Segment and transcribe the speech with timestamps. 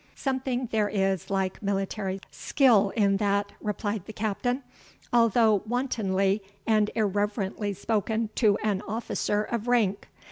[0.15, 4.63] "Something there is like military skill in that," replied the Captain,
[5.13, 10.07] "although wantonly and irreverently spoken to an officer of rank.